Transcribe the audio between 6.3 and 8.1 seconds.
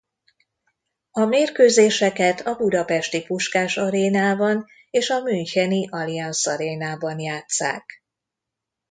Arenában játsszák.